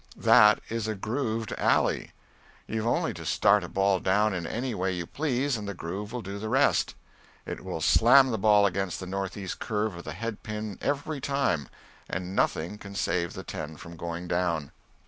That 0.17 0.61
is 0.67 0.87
a 0.87 0.95
grooved 0.95 1.53
alley; 1.59 2.11
you've 2.65 2.87
only 2.87 3.13
to 3.13 3.23
start 3.23 3.63
a 3.63 3.67
ball 3.67 3.99
down 3.99 4.33
it 4.33 4.47
any 4.47 4.73
way 4.73 4.91
you 4.93 5.05
please 5.05 5.57
and 5.57 5.67
the 5.67 5.75
groove 5.75 6.11
will 6.11 6.23
do 6.23 6.39
the 6.39 6.49
rest; 6.49 6.95
it 7.45 7.63
will 7.63 7.81
slam 7.81 8.31
the 8.31 8.39
ball 8.39 8.65
against 8.65 8.99
the 8.99 9.05
northeast 9.05 9.59
curve 9.59 9.95
of 9.95 10.03
the 10.03 10.13
head 10.13 10.41
pin 10.41 10.79
every 10.81 11.21
time, 11.21 11.69
and 12.09 12.35
nothing 12.35 12.79
can 12.79 12.95
save 12.95 13.33
the 13.33 13.43
ten 13.43 13.77
from 13.77 13.95
going 13.95 14.27
down." 14.27 14.71